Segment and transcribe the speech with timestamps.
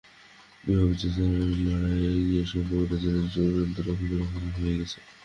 [0.63, 4.99] বিবাহ বিচ্ছেদের আইনি লড়াইয়ে গিয়ে সম্পর্কটা যেন চূড়ান্ত রকমের খারাপ হয়ে গেছে।